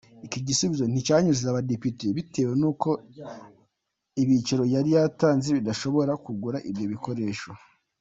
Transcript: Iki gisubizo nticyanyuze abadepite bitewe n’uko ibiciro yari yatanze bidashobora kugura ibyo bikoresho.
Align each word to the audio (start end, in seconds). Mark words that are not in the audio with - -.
Iki 0.25 0.39
gisubizo 0.47 0.83
nticyanyuze 0.87 1.43
abadepite 1.47 2.05
bitewe 2.17 2.51
n’uko 2.61 2.89
ibiciro 4.21 4.63
yari 4.75 4.89
yatanze 4.97 5.47
bidashobora 5.57 6.11
kugura 6.25 6.57
ibyo 6.69 6.87
bikoresho. 6.93 7.49